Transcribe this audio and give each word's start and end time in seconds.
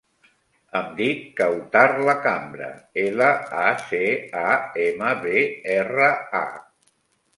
Em 0.77 0.87
dic 1.01 1.19
Kawtar 1.41 1.83
Lacambra: 2.07 2.69
ela, 3.03 3.27
a, 3.67 3.69
ce, 3.91 4.01
a, 4.45 4.59
ema, 4.89 5.15
be, 5.27 5.47
erra, 5.79 6.09
a. 6.45 6.47